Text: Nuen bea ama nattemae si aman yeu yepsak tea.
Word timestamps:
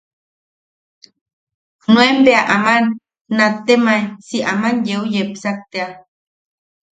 Nuen 1.91 2.17
bea 2.25 2.43
ama 2.55 2.75
nattemae 3.37 4.01
si 4.27 4.37
aman 4.51 4.77
yeu 4.87 5.03
yepsak 5.13 5.57
tea. 5.71 5.87